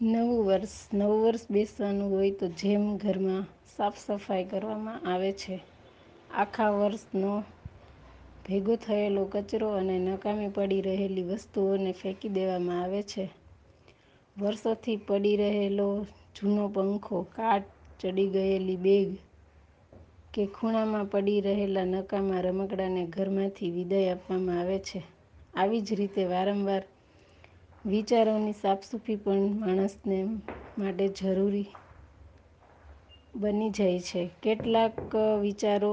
નવું 0.00 0.46
વર્ષ 0.46 0.92
નવું 0.92 1.22
વર્ષ 1.22 1.46
બેસવાનું 1.50 2.10
હોય 2.10 2.32
તો 2.32 2.46
જેમ 2.50 2.98
ઘરમાં 2.98 3.44
સાફ 3.66 3.98
સફાઈ 3.98 4.44
કરવામાં 4.44 5.00
આવે 5.06 5.32
છે, 5.32 5.56
આખા 6.30 6.70
વર્ષનો 6.70 7.32
ભેગો 8.44 8.76
થયેલો 8.76 9.24
કચરો 9.24 9.68
અને 9.70 9.96
નકામી 9.98 10.48
પડી 10.48 10.80
રહેલી 10.80 11.22
વસ્તુઓને 11.22 11.92
ફેંકી 11.92 12.28
દેવામાં 12.28 12.82
આવે 12.82 13.02
છે. 13.02 13.24
વર્ષોથી 14.36 14.96
પડી 14.98 15.36
રહેલો 15.36 15.88
જૂનો 16.34 16.68
પંખો, 16.68 17.18
કાટ, 17.30 17.64
ચડી 18.00 18.26
ગયેલી 18.26 18.76
બેગ 18.76 19.08
કે 20.34 20.46
ખૂણામાં 20.46 21.08
પડી 21.08 21.40
રહેલા 21.40 21.84
નકામા 21.84 22.40
રમકડાને 22.40 23.06
ઘરમાંથી 23.06 23.70
વિદાય 23.70 24.12
આપવામાં 24.12 24.58
આવે 24.58 24.78
છે. 24.78 25.00
આવી 25.54 25.80
જ 25.80 25.94
રીતે 25.94 26.24
વારંવાર 26.24 26.82
વિચારોની 27.84 28.52
સાફસૂફી 28.54 29.16
પણ 29.18 29.44
માણસને 29.60 30.16
માટે 30.76 31.06
જરૂરી 31.18 31.68
બની 33.34 33.70
જાય 33.72 34.00
છે. 34.02 34.22
કેટલાક 34.42 35.14
વિચારો 35.40 35.92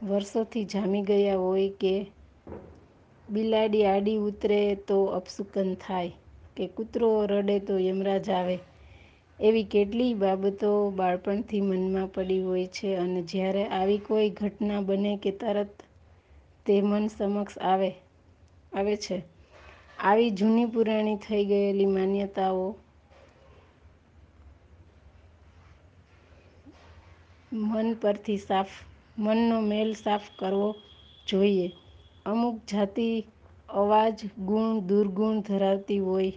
વર્ષોથી 0.00 0.64
જામી 0.66 1.02
ગયા 1.04 1.38
હોય 1.38 1.70
કે 1.78 1.94
બિલાડી 3.28 3.84
આડી 3.86 4.18
ઉતરે 4.20 4.58
તો 4.86 4.96
અપશુકન 5.12 5.70
થાય, 5.78 6.12
કે 6.56 6.64
કૂતરો 6.70 7.08
રડે 7.28 7.56
તો 7.62 7.74
યમરાજ 7.80 8.26
આવે. 8.32 8.56
એવી 9.40 9.66
કેટલીય 9.68 10.16
બાબતો 10.18 10.70
બાળપણથી 10.92 11.62
મનમાં 11.62 12.10
પડી 12.10 12.42
હોય 12.42 12.68
છે 12.70 12.88
અને 12.98 13.20
જ્યારે 13.24 13.62
આવી 13.72 14.00
કોઈ 14.02 14.30
ઘટના 14.32 14.82
બને 14.84 15.12
કે 15.18 15.32
તરત 15.40 15.74
તે 16.66 16.74
મન 16.82 17.04
સમક્ષ 17.10 17.56
આવે 17.62 17.90
છે. 18.98 19.16
આવી 20.04 20.30
જૂની 20.32 20.66
પુરાણી 20.68 21.16
થઈ 21.20 21.44
ગયેલી 21.46 21.90
માન્યતાઓ? 21.92 22.66
મન 27.52 27.88
પરથી 27.96 28.40
મનનો 29.16 29.56
મેલ 29.62 29.90
સાફ 29.96 30.26
કરવો 30.36 30.68
જોઈએ. 31.26 31.66
અમુક 32.26 32.56
જાતિ 32.68 33.06
અવાજ, 33.68 34.16
ગુણ, 34.44 34.70
દુર્ગુણ 34.88 35.44
ધરાવતી 35.44 36.00
હોય. 36.02 36.32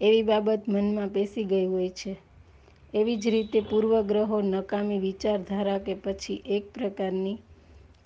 એવી 0.00 0.24
બાબત 0.24 0.62
મનમાં 0.68 1.10
પેસી 1.10 1.44
ગઈ 1.44 1.66
હોય 1.66 1.90
છે. 1.92 2.12
એવી 2.94 3.16
જ 3.16 3.24
રીતે 3.30 3.58
પૂર્વગ્રહો 3.62 4.36
નકામી 4.44 4.98
વિચારધારા 5.00 5.80
કે 5.80 5.94
પછી 6.02 6.44
એક 6.50 6.64
પ્રકારની 6.72 7.42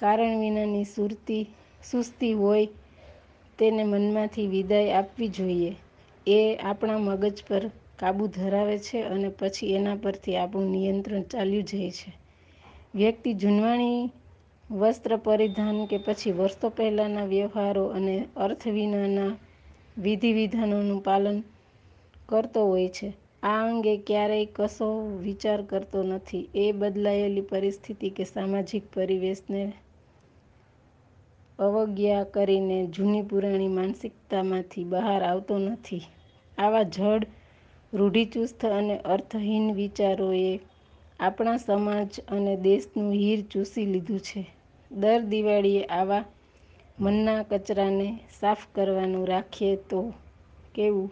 કારણ 0.01 0.35
વિનાની 0.41 0.87
સુરતી, 0.87 1.45
સુસ્તી 1.83 2.35
હોય 2.35 2.67
તેને 3.61 3.85
મનમાંથી 3.85 4.47
વિદાય 4.47 4.93
આપવી 4.93 5.29
જોઈએ. 5.29 5.77
એ 6.27 6.57
આપણા 6.63 6.99
મગજ 6.99 7.45
પર 7.49 7.71
કાબુ 7.97 8.27
ધરાવે 8.27 8.79
છે 8.79 9.03
અને 9.03 9.29
પછી 9.29 9.75
એના 9.75 9.97
પરથી 9.97 10.37
આપણું 10.37 10.71
નિયંત્રણ 10.71 11.23
ચાલ્યું 11.23 11.65
જાય 11.65 11.91
છે. 11.91 12.13
વ્યક્તિ 12.95 13.35
જૂનવાણી, 13.35 14.11
વસ્ત્ર 14.71 15.17
પરિધાન 15.17 15.87
કે 15.87 15.99
પછી 15.99 16.33
વર્ષો 16.33 16.69
પહેલાંના 16.69 17.25
વ્યવહારો 17.25 17.87
અને 17.87 18.27
અર્થ 18.37 18.67
વિનાના 18.67 19.37
વિધિ 19.99 20.33
વિધાનોનું 20.33 21.03
પાલન 21.03 21.45
કરતો 22.29 22.67
હોય 22.67 22.89
છે. 22.89 23.13
આ 23.43 23.67
અંગે 23.67 23.97
ક્યારેય 23.97 24.45
કશો 24.45 25.19
વિચાર 25.19 25.63
કરતો 25.63 26.03
નથી. 26.03 26.49
એ 26.55 26.73
બદલાયેલી 26.73 27.41
પરિસ્થિતિ 27.41 28.11
કે 28.11 28.25
સામાજિક 28.25 28.83
પરિવેશને 28.95 29.73
અવગ્યા 31.61 32.25
કરીને 32.25 32.87
જૂની 32.87 33.23
પુરાણી 33.23 33.69
માનસિકતામાંથી 33.69 34.85
બહાર 34.85 35.23
આવતો 35.23 35.59
નથી. 35.59 36.03
આવા 36.59 36.83
જડ, 36.83 37.27
રૂઢિચુસ્ત 37.93 38.65
અને 38.65 38.99
અર્થહીન 38.99 39.73
વિચારોએ 39.73 40.61
આપણા 41.21 41.57
સમાજ 41.57 42.21
અને 42.29 42.57
દેશનું 42.57 43.13
હીર 43.13 43.41
ચૂસી 43.53 43.87
લીધું 43.87 44.21
છે. 44.21 44.47
દર 44.91 45.21
દિવાળીએ 45.21 45.85
આવા 45.85 46.25
મનના 47.01 47.43
કચરાને 47.43 48.19
સાફ 48.41 48.59
કરવાનું 48.75 49.27
રાખીએ 49.27 49.77
તો 49.77 50.15
કેવું? 50.75 51.11